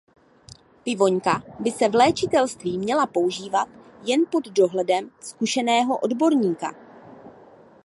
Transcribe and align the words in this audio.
Pivoňka 0.83 1.43
by 1.59 1.71
se 1.71 1.89
v 1.89 1.95
léčitelství 1.95 2.77
měla 2.77 3.05
používat 3.07 3.67
jen 4.03 4.21
pod 4.31 4.47
dohledem 4.47 5.11
zkušeného 5.21 5.97
odborníka. 5.97 6.75